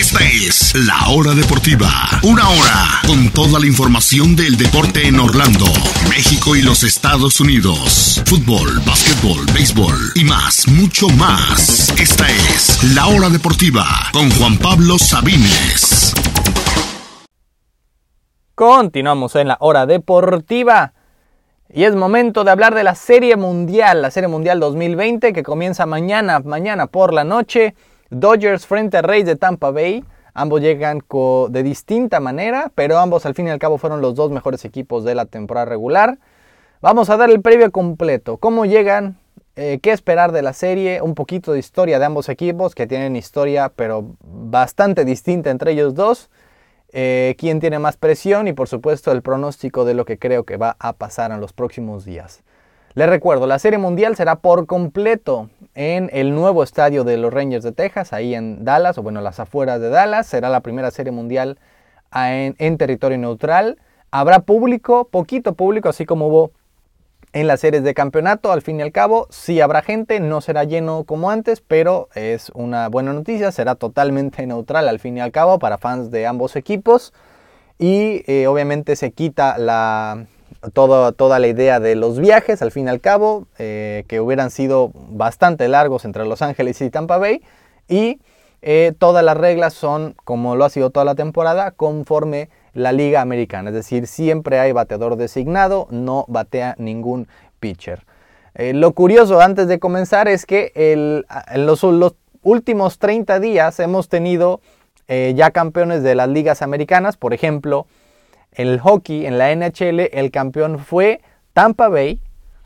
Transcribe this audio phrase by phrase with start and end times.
[0.00, 1.90] Esta es La Hora Deportiva.
[2.22, 5.66] Una hora con toda la información del deporte en Orlando,
[6.08, 8.22] México y los Estados Unidos.
[8.24, 11.90] Fútbol, básquetbol, béisbol y más, mucho más.
[12.00, 16.14] Esta es La Hora Deportiva con Juan Pablo Sabines.
[18.54, 20.94] Continuamos en la hora deportiva.
[21.68, 25.84] Y es momento de hablar de la Serie Mundial, la Serie Mundial 2020 que comienza
[25.84, 27.74] mañana, mañana por la noche.
[28.10, 30.04] Dodgers frente a Reyes de Tampa Bay.
[30.34, 31.02] Ambos llegan
[31.48, 35.04] de distinta manera, pero ambos al fin y al cabo fueron los dos mejores equipos
[35.04, 36.18] de la temporada regular.
[36.80, 38.36] Vamos a dar el previo completo.
[38.36, 39.18] ¿Cómo llegan?
[39.56, 41.02] Eh, ¿Qué esperar de la serie?
[41.02, 45.94] Un poquito de historia de ambos equipos que tienen historia pero bastante distinta entre ellos
[45.94, 46.30] dos.
[46.92, 50.56] Eh, quién tiene más presión y por supuesto el pronóstico de lo que creo que
[50.56, 52.42] va a pasar en los próximos días.
[52.94, 57.62] Les recuerdo, la Serie Mundial será por completo en el nuevo estadio de los Rangers
[57.62, 60.26] de Texas, ahí en Dallas, o bueno, las afueras de Dallas.
[60.26, 61.56] Será la primera Serie Mundial
[62.12, 63.78] en, territorio neutral.
[64.10, 66.50] Habrá público, poquito público, así como hubo
[67.32, 68.50] en las series de campeonato.
[68.50, 72.50] Al fin y al cabo, sí habrá gente, no será lleno como antes, pero es
[72.54, 76.56] una buena noticia, será totalmente neutral al fin y al cabo para fans de ambos
[76.56, 77.12] equipos.
[77.78, 80.26] Y eh, obviamente se quita la,
[80.72, 84.92] toda la idea de los viajes, al fin y al cabo, eh, que hubieran sido
[84.94, 87.42] bastante largos entre Los Ángeles y Tampa Bay.
[87.88, 88.20] Y
[88.62, 93.22] eh, todas las reglas son, como lo ha sido toda la temporada, conforme la liga
[93.22, 93.70] americana.
[93.70, 97.26] Es decir, siempre hay bateador designado, no batea ningún
[97.58, 98.04] pitcher.
[98.54, 101.24] Eh, lo curioso antes de comenzar es que en
[101.66, 101.84] los,
[102.42, 104.60] últimos 30 días hemos tenido
[105.34, 107.16] ya campeones de las ligas americanas.
[107.16, 107.88] Por ejemplo,
[108.52, 111.20] el hockey, en la NHL, el campeón fue
[111.52, 112.20] Tampa Bay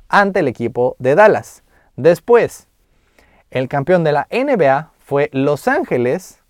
[0.08, 1.62] ante el equipo de Dallas.
[1.96, 2.68] Después,
[3.50, 6.42] el campeón de la NBA fue Los Ángeles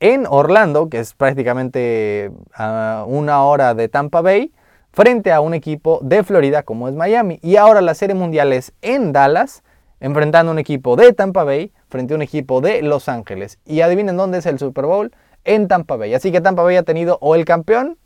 [0.00, 4.52] en Orlando, que es prácticamente a una hora de Tampa Bay,
[4.92, 7.38] frente a un equipo de Florida como es Miami.
[7.42, 9.62] Y ahora la Serie Mundial es en Dallas,
[10.00, 13.58] enfrentando un equipo de Tampa Bay frente a un equipo de Los Ángeles.
[13.64, 15.12] Y adivinen dónde es el Super Bowl,
[15.44, 16.14] en Tampa Bay.
[16.14, 17.98] Así que Tampa Bay ha tenido o el campeón,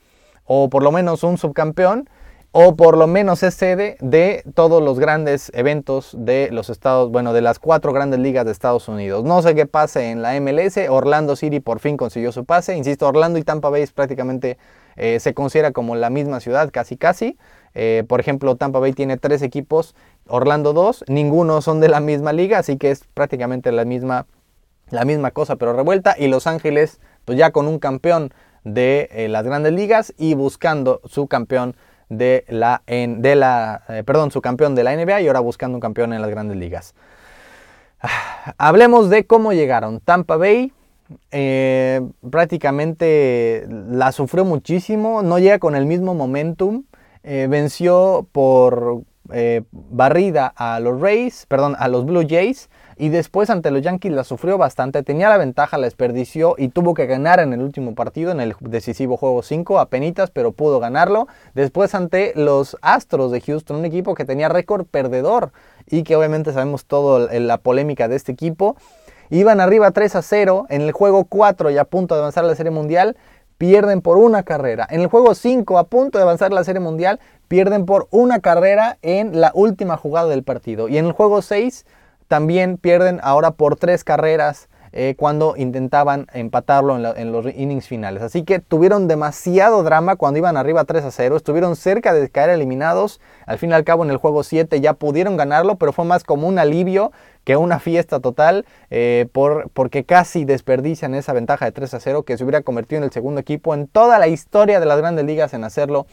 [0.44, 2.08] o por lo menos un subcampeón,
[2.54, 7.32] o por lo menos es sede de todos los grandes eventos de los Estados, bueno,
[7.32, 9.24] de las cuatro grandes ligas de Estados Unidos.
[9.24, 13.08] No sé qué pase en la MLS, Orlando City por fin consiguió su pase, insisto,
[13.08, 14.58] Orlando y Tampa Bay prácticamente
[14.96, 17.38] eh, se considera como la misma ciudad, casi casi.
[17.74, 19.94] Eh, por ejemplo, Tampa Bay tiene tres equipos,
[20.28, 24.26] Orlando dos, ninguno son de la misma liga, así que es prácticamente la misma,
[24.90, 26.16] la misma cosa, pero revuelta.
[26.18, 31.00] Y Los Ángeles, pues ya con un campeón de eh, las grandes ligas y buscando
[31.04, 31.74] su campeón
[32.08, 35.80] de la, de la eh, perdón, su campeón de la NBA y ahora buscando un
[35.80, 36.94] campeón en las grandes ligas.
[38.58, 40.00] hablemos de cómo llegaron.
[40.00, 40.72] Tampa Bay
[41.30, 46.84] eh, prácticamente la sufrió muchísimo, no llega con el mismo momentum.
[47.24, 49.04] Venció por
[49.70, 54.24] barrida a los Rays, perdón, a los Blue Jays y después ante los Yankees la
[54.24, 58.30] sufrió bastante, tenía la ventaja, la desperdició y tuvo que ganar en el último partido,
[58.30, 61.26] en el decisivo juego 5, a penitas, pero pudo ganarlo.
[61.54, 65.52] Después ante los Astros de Houston, un equipo que tenía récord perdedor
[65.90, 68.76] y que obviamente sabemos todo la polémica de este equipo.
[69.30, 72.48] Iban arriba 3 a 0 en el juego 4 y a punto de avanzar a
[72.48, 73.16] la Serie Mundial,
[73.62, 74.88] pierden por una carrera.
[74.90, 78.98] En el juego 5, a punto de avanzar la Serie Mundial, pierden por una carrera
[79.02, 80.88] en la última jugada del partido.
[80.88, 81.86] Y en el juego 6
[82.26, 88.22] también pierden ahora por tres carreras eh, cuando intentaban empatarlo en, los innings finales.
[88.22, 91.36] Así que tuvieron demasiado drama cuando iban arriba 3 a 0.
[91.36, 93.20] Estuvieron cerca de caer eliminados.
[93.46, 96.24] Al fin y al cabo en el juego 7 ya pudieron ganarlo, pero fue más
[96.24, 97.10] como un alivio
[97.44, 102.22] que una fiesta total eh, por, porque casi desperdician esa ventaja de 3 a 0
[102.24, 105.24] que se hubiera convertido en el segundo equipo en toda la historia de las grandes
[105.24, 106.06] ligas en hacerlo.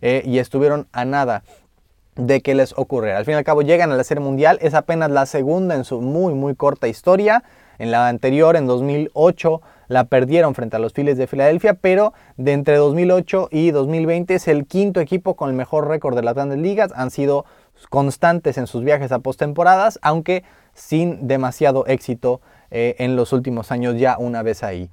[0.00, 1.42] Eh, y estuvieron a nada
[2.18, 3.14] de que les ocurre.
[3.14, 5.84] Al fin y al cabo llegan a la Serie Mundial, es apenas la segunda en
[5.84, 7.44] su muy muy corta historia.
[7.78, 12.52] En la anterior, en 2008, la perdieron frente a los Phillies de Filadelfia, pero de
[12.52, 16.58] entre 2008 y 2020 es el quinto equipo con el mejor récord de las grandes
[16.58, 16.92] ligas.
[16.96, 17.44] Han sido
[17.88, 20.42] constantes en sus viajes a postemporadas, aunque
[20.74, 22.40] sin demasiado éxito
[22.72, 24.90] eh, en los últimos años ya una vez ahí.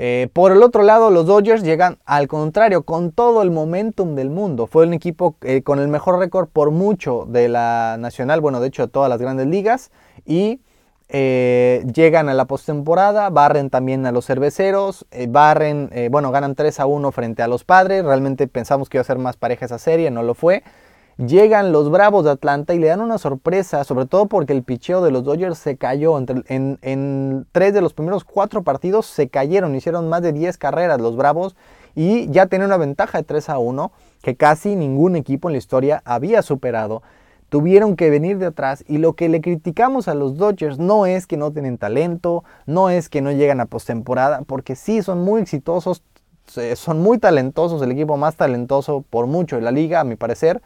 [0.00, 4.30] Eh, por el otro lado, los Dodgers llegan al contrario, con todo el momentum del
[4.30, 4.68] mundo.
[4.68, 8.68] Fue un equipo eh, con el mejor récord por mucho de la nacional, bueno, de
[8.68, 9.90] hecho de todas las grandes ligas.
[10.24, 10.60] Y
[11.08, 16.86] eh, llegan a la postemporada, barren también a los cerveceros, barren, bueno, ganan 3 a
[16.86, 18.04] 1 frente a los padres.
[18.04, 20.62] Realmente pensamos que iba a ser más pareja esa serie, no lo fue.
[21.18, 25.02] Llegan los Bravos de Atlanta y le dan una sorpresa, sobre todo porque el picheo
[25.02, 26.16] de los Dodgers se cayó.
[26.16, 31.00] en, en, tres de los primeros cuatro partidos se cayeron, hicieron más de 10 carreras
[31.00, 31.56] los Bravos
[31.96, 33.90] y ya tienen una ventaja de 3 a 1
[34.22, 37.02] que casi ningún equipo en la historia había superado.
[37.48, 41.26] Tuvieron que venir de atrás y lo que le criticamos a los Dodgers no es
[41.26, 45.42] que no tienen talento, no es que no llegan a postemporada, porque sí son muy
[45.42, 46.04] exitosos,
[46.76, 50.62] son muy talentosos, el equipo más talentoso por mucho de la liga, a mi parecer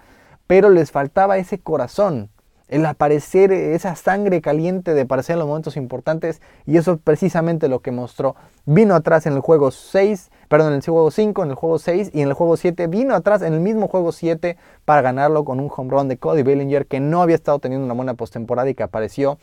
[0.46, 2.30] pero les faltaba ese corazón,
[2.68, 7.68] el aparecer, esa sangre caliente de aparecer en los momentos importantes, y eso es precisamente
[7.68, 8.34] lo que mostró.
[8.64, 12.10] Vino atrás en el juego 6, perdón, en el juego 5, en el juego 6
[12.14, 15.60] y en el juego 7, vino atrás en el mismo juego 7 para ganarlo con
[15.60, 18.74] un home run de Cody Bellinger que no había estado teniendo una buena postemporada y
[18.74, 19.38] que apareció.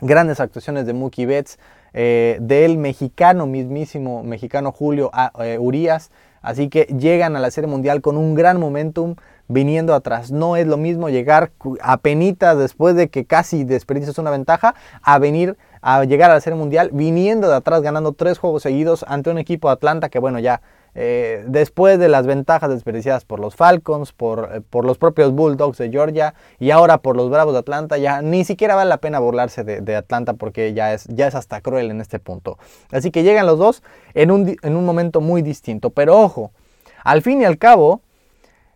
[0.00, 1.58] Grandes actuaciones de Mookie Betts,
[1.98, 6.10] eh, del mexicano mismísimo, mexicano Julio ah, eh, Urias.
[6.42, 9.16] Así que llegan a la Serie Mundial con un gran momentum
[9.48, 10.30] viniendo atrás.
[10.30, 15.18] No es lo mismo llegar a penitas después de que casi desperdicias una ventaja a
[15.18, 19.30] venir a llegar a la Serie Mundial viniendo de atrás ganando tres juegos seguidos ante
[19.30, 20.60] un equipo de Atlanta que bueno ya
[20.98, 25.76] eh, después de las ventajas desperdiciadas por los Falcons, por, eh, por, los propios Bulldogs
[25.76, 29.18] de Georgia y ahora por los Bravos de Atlanta, ya ni siquiera vale la pena
[29.18, 32.58] burlarse de, Atlanta porque ya es, ya es hasta cruel en este punto.
[32.90, 33.82] Así que llegan los dos
[34.14, 35.90] en un, en un momento muy distinto.
[35.90, 36.50] Pero ojo,
[37.04, 38.00] al fin y al cabo,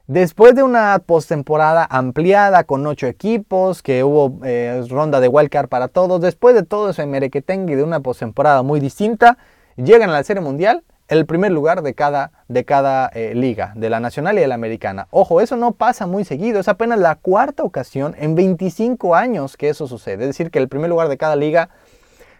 [0.07, 5.87] Después de una postemporada ampliada con ocho equipos, que hubo eh, ronda de wildcard para
[5.87, 9.39] todos, después de todo ese merequetengue de una postemporada muy distinta,
[9.77, 13.91] llegan a la Serie Mundial el primer lugar de cada, de cada eh, liga, de
[13.91, 15.09] la nacional y de la americana.
[15.11, 19.69] Ojo, eso no pasa muy seguido, es apenas la cuarta ocasión en 25 años que
[19.69, 21.69] eso sucede, es decir, que el primer lugar de cada liga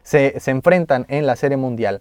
[0.05, 2.01] se, enfrentan en la Serie Mundial.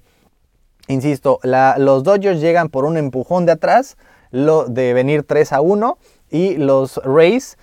[0.88, 3.98] Insisto, los Dodgers llegan por un empujón de atrás,
[4.30, 5.98] lo de venir 3 a 1
[6.30, 7.58] y los Rays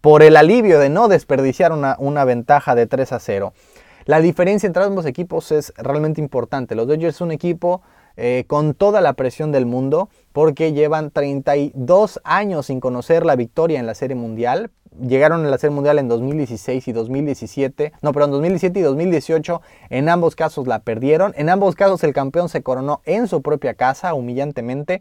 [0.00, 3.52] por el alivio de no desperdiciar una, una ventaja de 3 a 0.
[4.04, 6.76] La diferencia entre ambos equipos es realmente importante.
[6.76, 7.82] Los Dodgers son un equipo
[8.16, 13.78] eh, con toda la presión del mundo porque llevan 32 años sin conocer la victoria
[13.80, 14.70] en la Serie Mundial.
[15.00, 19.62] Llegaron a la Serie Mundial en 2016 y 2017, no, perdón, 2017 y 2018.
[19.88, 21.32] En ambos casos la perdieron.
[21.36, 25.00] En ambos casos el campeón se coronó en su propia casa, humillantemente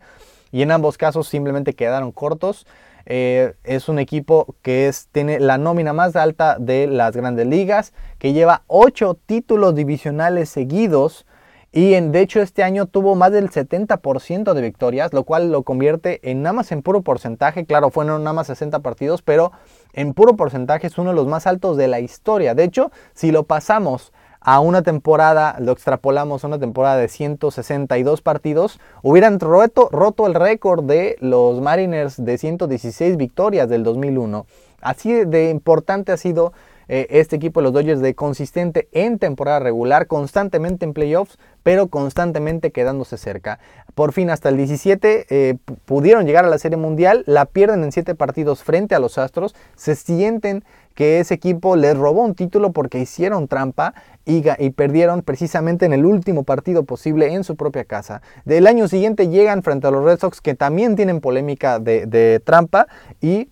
[0.52, 2.68] y en ambos casos simplemente quedaron cortos.
[3.06, 7.94] Eh, es un equipo que es, tiene la nómina más alta de las grandes ligas,
[8.20, 11.26] que lleva 8 títulos divisionales seguidos
[11.72, 15.64] y en, de hecho este año tuvo más del 70% de victorias, lo cual lo
[15.64, 19.54] convierte en nada más en puro porcentaje, claro, fueron nada más 60 partidos, pero
[19.94, 22.56] en puro porcentaje es uno de los más altos de la historia.
[22.56, 28.22] De hecho, si lo pasamos a una temporada, lo extrapolamos a una temporada de 162
[28.22, 34.46] partidos, hubieran roto, roto el récord de los Mariners de 116 victorias del 2001.
[34.82, 36.54] Así de importante ha sido
[36.94, 41.88] eh, este equipo de los Dodgers de consistente en temporada regular, constantemente en playoffs, pero
[41.88, 43.60] constantemente quedándose cerca.
[43.96, 45.56] Por fin hasta el 17 eh,
[45.86, 49.56] pudieron llegar a la Serie Mundial, la pierden en 7 partidos frente a los Astros,
[49.78, 53.94] se sienten que ese equipo les robó un título porque hicieron trampa
[54.26, 54.42] y,
[54.72, 58.22] perdieron precisamente en el último partido posible en su propia casa.
[58.44, 62.88] Del año siguiente llegan frente a los Red Sox que también tienen polémica de, trampa
[63.22, 63.48] y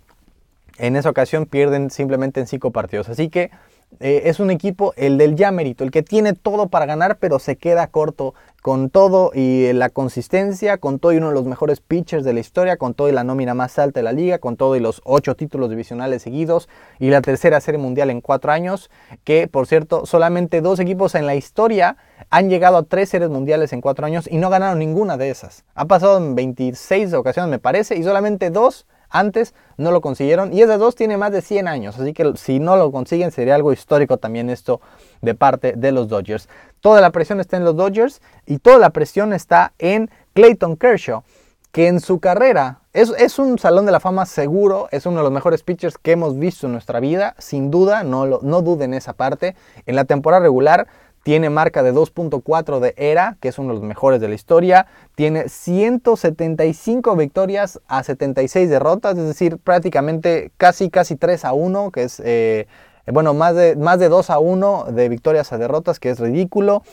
[0.79, 3.09] en esa ocasión pierden simplemente en cinco partidos.
[3.09, 3.51] Así que
[3.99, 7.39] eh, es un equipo, el del ya mérito, el que tiene todo para ganar, pero
[7.39, 11.79] se queda corto con todo y la consistencia, con todo y uno de los mejores
[11.79, 14.57] pitchers de la historia, con todo y la nómina más alta de la liga, con
[14.57, 18.91] todo y los ocho títulos divisionales seguidos y la tercera serie mundial en cuatro años,
[19.23, 21.97] que por cierto, solamente dos equipos en la historia
[22.29, 25.63] han llegado a tres series mundiales en cuatro años y no ganaron ninguna de esas.
[25.73, 30.61] Ha pasado en 26 ocasiones me parece y solamente dos antes no lo consiguieron y
[30.61, 33.73] ese dos tiene más de 100 años, así que si no lo consiguen sería algo
[33.73, 34.81] histórico también esto
[35.21, 36.49] de parte de los Dodgers.
[36.81, 41.23] Toda la presión está en los Dodgers y toda la presión está en Clayton Kershaw,
[41.71, 45.31] que en su carrera es, un salón de la fama seguro, es uno de los
[45.31, 49.55] mejores pitchers que hemos visto en nuestra vida, sin duda, no, no duden esa parte.
[49.85, 50.87] En la temporada regular
[51.23, 54.87] tiene marca de 2.4 de ERA, que es uno de los mejores de la historia.
[55.15, 62.03] Tiene 175 victorias a 76 derrotas, es decir, prácticamente casi, casi 3 a 1, que
[62.03, 62.67] es, eh,
[63.07, 66.83] bueno, más de, más de 2 a 1 de victorias a derrotas, que es ridículo.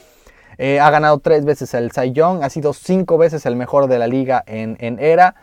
[0.58, 4.06] Eh, ha ganado 3 veces el Cy ha sido 5 veces el mejor de la
[4.06, 5.34] liga en, en ERA.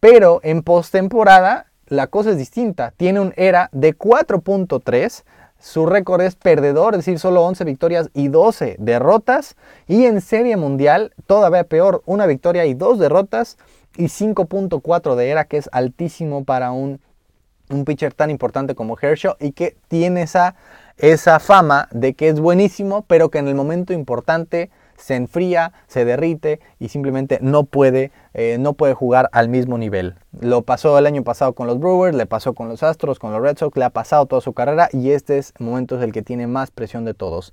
[0.00, 2.92] Pero en postemporada la cosa es distinta.
[2.96, 5.24] Tiene un ERA de 4.3
[5.58, 9.56] su récord es perdedor, es decir, solo 11 victorias y 12 derrotas.
[9.88, 13.56] Y en Serie Mundial, todavía peor, una victoria y dos derrotas
[13.96, 17.00] y 5.4 de era, que es altísimo para un
[17.70, 20.54] un pitcher tan importante como Herschel y que tiene esa,
[20.98, 26.04] esa fama de que es buenísimo, pero que en el momento importante se enfría, se
[26.04, 30.16] derrite y simplemente no puede, eh, no puede jugar al mismo nivel.
[30.40, 33.40] Lo pasó el año pasado con los Brewers, le pasó con los Astros, con los
[33.40, 36.22] Red Sox, le ha pasado toda su carrera y este es, momento es el que
[36.22, 37.52] tiene más presión de todos.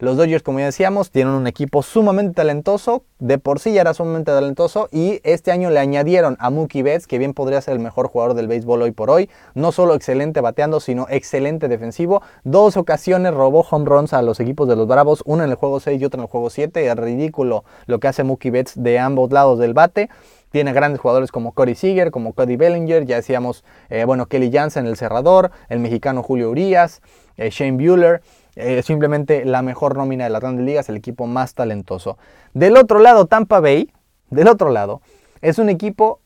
[0.00, 3.92] Los Dodgers, como ya decíamos, tienen un equipo sumamente talentoso, de por sí ya era
[3.92, 7.80] sumamente talentoso y este año le añadieron a Mookie Betts, que bien podría ser el
[7.80, 12.22] mejor jugador del béisbol hoy por hoy, no solo excelente bateando, sino excelente defensivo.
[12.44, 15.80] Dos ocasiones robó home runs a los equipos de los Bravos, uno en el juego
[15.80, 16.86] 6 y otro en el juego 7.
[16.86, 20.08] Es ridículo lo que hace Mookie Betts de ambos lados del bate.
[20.50, 24.86] Tiene grandes jugadores como Cody Seager, como Cody Bellinger, ya decíamos, eh, bueno, Kelly Jansen,
[24.86, 27.02] el cerrador, el mexicano Julio Urias,
[27.36, 28.22] eh, Shane Bueller.
[28.60, 32.18] Eh, simplemente la mejor nómina de las grandes ligas, el equipo más talentoso.
[32.54, 33.92] Del otro lado, Tampa Bay,
[34.30, 35.00] del otro lado,
[35.40, 36.20] es un equipo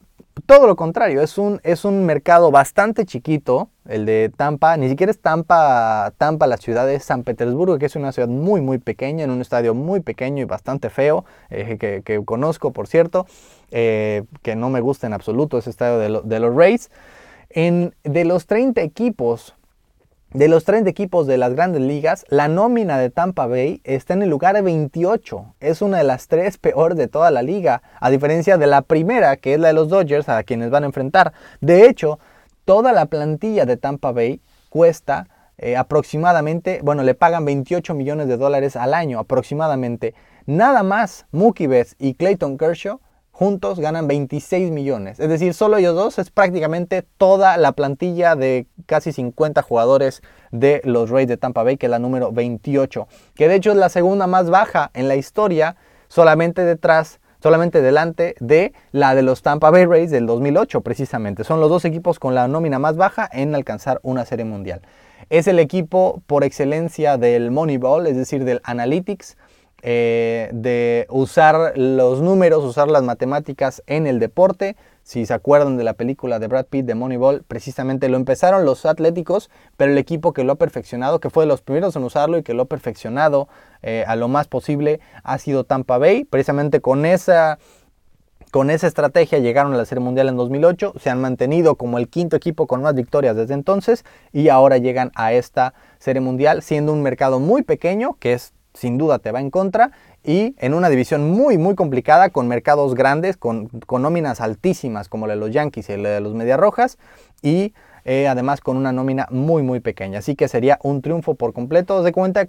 [0.46, 5.10] todo lo contrario, es un, es un mercado bastante chiquito, el de Tampa, ni siquiera
[5.10, 9.24] es Tampa, Tampa la ciudad, es San Petersburgo, que es una ciudad muy, muy pequeña,
[9.24, 13.26] en un estadio muy pequeño y bastante feo, eh, que, conozco, por cierto,
[13.70, 16.90] eh, que no me gusta en absoluto ese estadio de, de los Rays.
[17.50, 19.54] En, de los 30 equipos
[20.34, 24.22] de los 30 equipos de las grandes ligas, la nómina de Tampa Bay está en
[24.22, 25.54] el lugar 28.
[25.60, 29.36] Es una de las tres peores de toda la liga, a diferencia de la primera,
[29.36, 31.32] que es la de los Dodgers, a quienes van a enfrentar.
[31.60, 32.18] De hecho,
[32.64, 38.36] toda la plantilla de Tampa Bay cuesta eh, aproximadamente, bueno, le pagan 28 millones de
[38.36, 40.14] dólares al año aproximadamente.
[40.46, 42.98] Nada más Mookie Betts y Clayton Kershaw
[43.34, 45.18] juntos ganan 26 millones.
[45.18, 50.22] Es decir, solo ellos dos es prácticamente toda la plantilla de casi 50 jugadores
[50.52, 53.76] de los Rays de Tampa Bay, que es la número 28, que de hecho es
[53.76, 55.74] la segunda más baja en la historia,
[56.06, 61.42] solamente detrás, solamente delante de la de los Tampa Bay Rays del 2008 precisamente.
[61.42, 64.82] Son los dos equipos con la nómina más baja en alcanzar una serie mundial.
[65.28, 69.36] Es el equipo por excelencia del Moneyball, es decir, del Analytics,
[69.86, 74.76] eh, de usar los números, usar las matemáticas en el deporte.
[75.02, 78.86] Si se acuerdan de la película de Brad Pitt de Moneyball, precisamente lo empezaron los
[78.86, 82.38] atléticos, pero el equipo que lo ha perfeccionado, que fue de los primeros en usarlo
[82.38, 83.46] y que lo ha perfeccionado
[83.82, 86.24] eh, a lo más posible, ha sido Tampa Bay.
[86.24, 87.58] Precisamente con esa,
[88.50, 92.08] con esa estrategia llegaron a la Serie Mundial en 2008, se han mantenido como el
[92.08, 96.90] quinto equipo con más victorias desde entonces y ahora llegan a esta Serie Mundial siendo
[96.94, 100.90] un mercado muy pequeño, que es sin duda te va en contra y en una
[100.90, 105.88] división muy muy complicada con mercados grandes, con, nóminas altísimas como la de los Yankees
[105.88, 106.98] y la de los Medias Rojas
[107.40, 107.72] y
[108.04, 110.18] eh, además con una nómina muy muy pequeña.
[110.18, 112.04] Así que sería un triunfo por completo.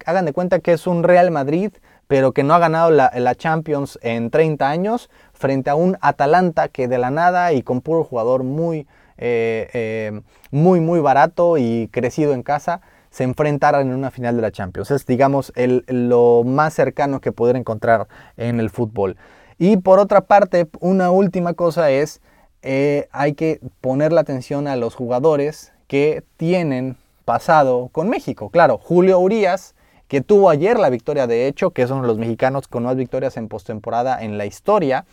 [0.06, 1.72] Hagan de cuenta que es un Real Madrid
[2.08, 6.88] pero que no ha ganado la, Champions en 30 años frente a un Atalanta que
[6.88, 12.34] de la nada y con puro jugador muy, eh, eh, muy, muy barato y crecido
[12.34, 12.82] en casa
[13.16, 14.92] se enfrentaran en una final de la Champions.
[14.92, 19.16] Es, digamos, el, lo más cercano que poder encontrar en el fútbol.
[19.58, 22.20] Y por otra parte, una última cosa es,
[22.62, 28.50] eh, hay que poner la atención a los jugadores que tienen pasado con México.
[28.50, 29.76] Claro, Julio Urias,
[30.10, 33.48] que tuvo ayer la victoria de hecho, que de los mexicanos con más victorias en
[33.48, 35.06] postemporada en la historia,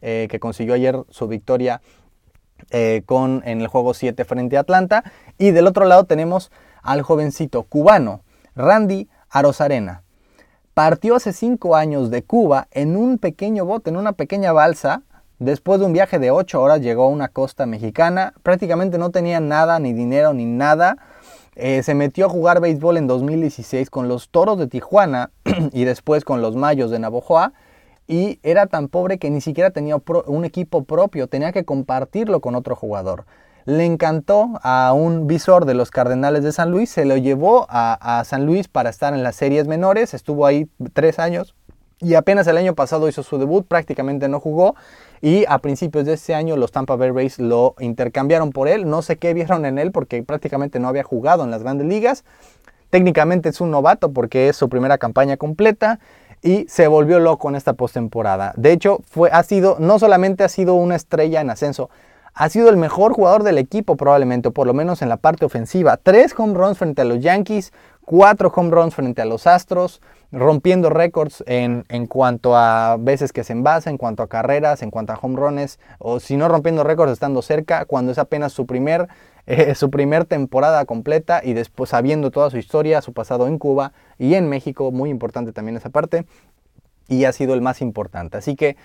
[0.00, 1.82] eh, que consiguió ayer su victoria
[2.70, 5.04] eh, con, en el juego 7 frente a Atlanta.
[5.36, 6.50] Y del otro lado tenemos
[6.82, 8.22] al jovencito cubano
[8.54, 10.02] Randy Arozarena.
[10.74, 15.02] Partió hace cinco años de Cuba en un pequeño bote, en una pequeña balsa.
[15.38, 18.34] Después de un viaje de ocho horas llegó a una costa mexicana.
[18.42, 20.96] Prácticamente no tenía nada, ni dinero, ni nada.
[21.56, 25.30] Eh, se metió a jugar béisbol en 2016 con los Toros de Tijuana
[25.72, 27.52] y después con los Mayos de Navojoa.
[28.06, 29.96] Y era tan pobre que ni siquiera tenía
[30.26, 33.24] un equipo propio, tenía que compartirlo con otro jugador
[33.64, 38.22] le encantó a un visor de los Cardenales de San Luis, se lo llevó a,
[38.24, 41.54] San Luis para estar en las series menores, estuvo ahí tres años
[42.00, 44.74] y apenas el año pasado hizo su debut, prácticamente no jugó
[45.20, 49.02] y a principios de ese año los Tampa Bay Rays lo intercambiaron por él, no
[49.02, 52.24] sé qué vieron en él porque prácticamente no había jugado en las grandes ligas,
[52.88, 56.00] técnicamente es un novato porque es su primera campaña completa
[56.42, 58.54] y se volvió loco en esta postemporada.
[58.56, 61.90] De hecho, fue, ha sido, no solamente ha sido una estrella en ascenso,
[62.34, 65.96] ha sido el mejor jugador del equipo probablemente, por lo menos en la parte ofensiva.
[65.96, 67.72] Tres home runs frente a los Yankees,
[68.04, 70.00] cuatro home runs frente a los Astros,
[70.32, 74.90] rompiendo récords en, en, cuanto a veces que se envasa, en cuanto a carreras, en
[74.90, 78.66] cuanto a home runs, o si no rompiendo récords estando cerca, cuando es apenas su
[78.66, 79.08] primer,
[79.46, 83.92] eh, su primer temporada completa y después sabiendo toda su historia, su pasado en Cuba
[84.18, 86.26] y en México, muy importante también esa parte,
[87.08, 88.38] y ha sido el más importante.
[88.38, 88.76] Así que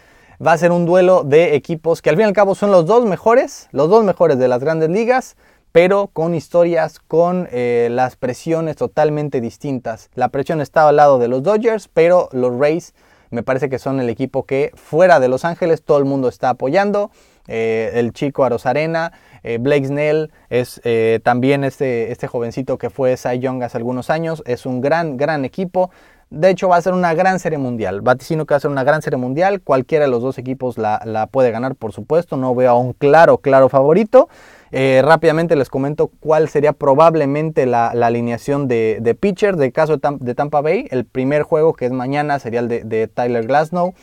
[0.45, 2.85] va a ser un duelo de equipos que al fin y al cabo son los
[2.85, 5.35] dos mejores, los dos mejores de las grandes ligas,
[5.71, 10.09] pero con historias, con eh, las presiones totalmente distintas.
[10.15, 12.93] La presión estaba al lado de los Dodgers, pero los Rays
[13.29, 16.49] me parece que son el equipo que fuera de Los Ángeles todo el mundo está
[16.49, 17.11] apoyando.
[17.47, 19.11] Eh, el chico Arozarena,
[19.43, 20.81] eh, Blake Snell es
[21.23, 24.43] también este, este jovencito que fue Cy Young hace algunos años.
[24.45, 25.91] Es un gran, gran equipo.
[26.31, 28.01] De hecho, va a ser una gran serie mundial.
[28.01, 29.61] Vaticino que va a ser una gran serie mundial.
[29.61, 32.35] Cualquiera de los dos equipos la, puede ganar, por supuesto.
[32.35, 34.27] No veo a un claro, claro favorito.
[34.71, 40.35] Eh, rápidamente les comento cuál sería probablemente la, alineación de, de, pitcher del caso de,
[40.35, 40.87] Tampa Bay.
[40.89, 43.93] El primer juego que es mañana sería el de, Tyler Glasnow.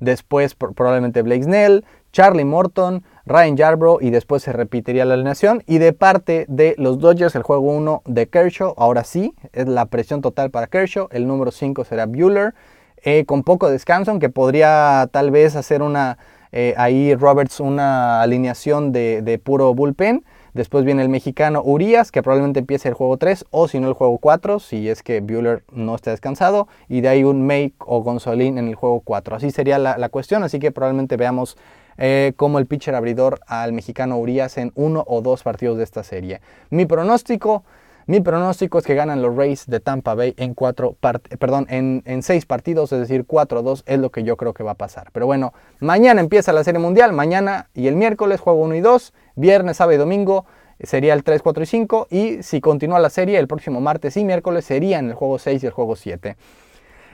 [0.00, 5.62] Después probablemente Blake Snell, Charlie Morton, Ryan Yarbrough y después se repetiría la alineación.
[5.66, 9.86] Y de parte de los Dodgers, el juego 1 de Kershaw, ahora sí, es la
[9.86, 11.08] presión total para Kershaw.
[11.10, 12.54] El número 5 será Bueller,
[13.02, 16.18] eh, con poco descanso, aunque podría tal vez hacer una
[16.52, 20.24] eh, ahí Roberts una alineación de, puro bullpen.
[20.52, 23.94] Después viene el mexicano Urias, que probablemente empiece el juego 3 o si no el
[23.94, 26.66] juego 4, si es que Bueller no está descansado.
[26.88, 29.36] Y de ahí un Make o Gonzolín en el juego 4.
[29.36, 31.56] Así sería la, cuestión, así que probablemente veamos
[32.02, 36.02] eh, como el pitcher abridor al mexicano Urias en uno o dos partidos de esta
[36.02, 36.40] serie.
[36.70, 37.62] Mi pronóstico,
[38.06, 40.96] mi pronóstico es que ganan los Rays de Tampa Bay en, cuatro
[41.38, 44.76] perdón, en, seis partidos, es decir, 4-2 es lo que yo creo que va a
[44.76, 45.10] pasar.
[45.12, 49.12] Pero bueno, mañana empieza la Serie Mundial, mañana y el miércoles juego 1 y 2,
[49.36, 50.46] viernes, sábado y domingo
[50.82, 54.24] sería el 3, 4 y 5 y si continúa la serie el próximo martes y
[54.24, 56.36] miércoles serían el juego 6 y el juego 7.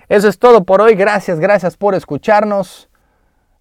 [0.08, 2.88] Eso es todo por hoy, gracias, gracias por escucharnos.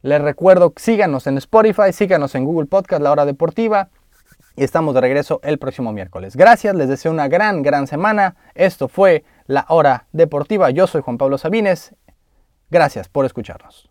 [0.05, 3.89] Les recuerdo, síganos en Spotify, síganos en Google Podcast, La Hora Deportiva
[4.55, 6.35] y estamos de regreso el próximo miércoles.
[6.35, 8.35] Gracias, les deseo una gran, gran semana.
[8.53, 10.69] Esto fue La Hora Deportiva.
[10.69, 11.95] Yo soy Juan Pablo Sabines.
[12.69, 13.89] Gracias por escucharnos.